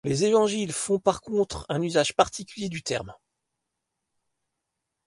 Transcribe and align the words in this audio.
Les 0.03 0.23
Évangiles 0.25 0.71
font 0.73 0.97
par 0.97 1.21
contre 1.21 1.67
un 1.69 1.79
usage 1.79 2.15
particulier 2.15 2.69
du 2.69 2.81
terme. 2.81 3.13